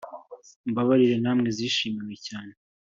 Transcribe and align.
Umbabarire 0.65 1.15
mawe 1.25 1.49
zishimiwe 1.57 2.15
cyane 2.27 2.53